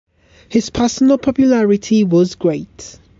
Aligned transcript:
His 0.49 0.71
personal 0.71 1.19
popularity 1.19 2.03
was 2.03 2.33
great. 2.33 2.97